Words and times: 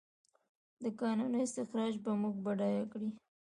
د 0.83 0.83
کانونو 1.01 1.37
استخراج 1.45 1.93
به 2.03 2.11
موږ 2.21 2.35
بډایه 2.45 2.83
کړي؟ 2.91 3.09